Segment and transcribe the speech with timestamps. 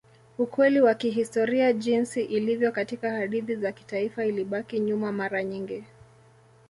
[0.37, 5.83] Ukweli wa kihistoria jinsi ilivyo katika hadithi za kitaifa ilibaki nyuma mara nyingi.